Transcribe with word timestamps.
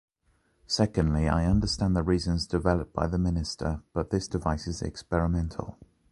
Secondly, 0.65 1.29
I 1.29 1.45
understand 1.45 1.95
the 1.95 2.01
reasons 2.01 2.47
developed 2.47 2.91
by 2.91 3.05
the 3.05 3.19
Minister, 3.19 3.83
but 3.93 4.09
this 4.09 4.27
device 4.27 4.65
is 4.65 4.81
experimental. 4.81 5.77